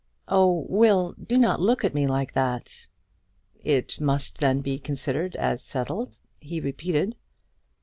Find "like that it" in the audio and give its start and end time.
2.07-4.01